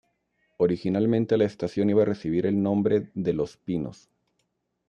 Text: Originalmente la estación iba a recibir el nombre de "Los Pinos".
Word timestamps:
Originalmente 0.57 1.37
la 1.37 1.45
estación 1.45 1.91
iba 1.91 2.01
a 2.01 2.05
recibir 2.07 2.47
el 2.47 2.59
nombre 2.63 3.11
de 3.13 3.33
"Los 3.33 3.57
Pinos". 3.57 4.09